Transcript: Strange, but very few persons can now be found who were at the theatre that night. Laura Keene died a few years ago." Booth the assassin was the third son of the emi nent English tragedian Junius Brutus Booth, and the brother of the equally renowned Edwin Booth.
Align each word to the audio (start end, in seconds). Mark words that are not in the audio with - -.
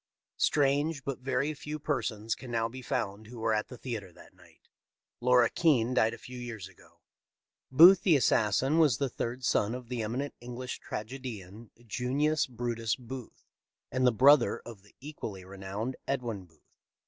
Strange, 0.37 1.03
but 1.03 1.19
very 1.19 1.53
few 1.53 1.77
persons 1.77 2.33
can 2.33 2.49
now 2.49 2.67
be 2.67 2.81
found 2.81 3.27
who 3.27 3.37
were 3.37 3.53
at 3.53 3.67
the 3.67 3.77
theatre 3.77 4.11
that 4.11 4.33
night. 4.33 4.67
Laura 5.19 5.47
Keene 5.47 5.93
died 5.93 6.15
a 6.15 6.17
few 6.17 6.39
years 6.39 6.67
ago." 6.67 7.01
Booth 7.71 8.01
the 8.01 8.15
assassin 8.15 8.79
was 8.79 8.97
the 8.97 9.09
third 9.09 9.45
son 9.45 9.75
of 9.75 9.89
the 9.89 9.99
emi 10.01 10.17
nent 10.23 10.31
English 10.41 10.79
tragedian 10.79 11.69
Junius 11.85 12.47
Brutus 12.47 12.95
Booth, 12.95 13.45
and 13.91 14.07
the 14.07 14.11
brother 14.11 14.59
of 14.65 14.81
the 14.81 14.95
equally 14.99 15.45
renowned 15.45 15.95
Edwin 16.07 16.45
Booth. 16.45 16.73